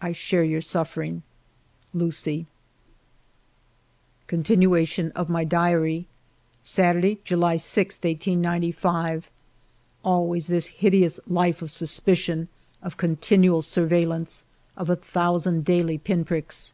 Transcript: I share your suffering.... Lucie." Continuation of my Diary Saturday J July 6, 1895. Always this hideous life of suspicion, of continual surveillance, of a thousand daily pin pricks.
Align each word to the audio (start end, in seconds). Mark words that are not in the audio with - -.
I 0.00 0.12
share 0.12 0.44
your 0.44 0.60
suffering.... 0.60 1.24
Lucie." 1.92 2.46
Continuation 4.28 5.10
of 5.16 5.28
my 5.28 5.42
Diary 5.42 6.06
Saturday 6.62 7.16
J 7.16 7.20
July 7.24 7.56
6, 7.56 7.96
1895. 7.96 9.28
Always 10.04 10.46
this 10.46 10.66
hideous 10.66 11.18
life 11.26 11.62
of 11.62 11.72
suspicion, 11.72 12.46
of 12.80 12.96
continual 12.96 13.60
surveillance, 13.60 14.44
of 14.76 14.88
a 14.88 14.94
thousand 14.94 15.64
daily 15.64 15.98
pin 15.98 16.24
pricks. 16.24 16.72